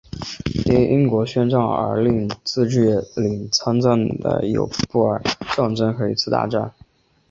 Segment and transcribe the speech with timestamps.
[0.65, 5.21] 因英国宣战而令自治领参战的有布尔
[5.55, 6.73] 战争和一次大战。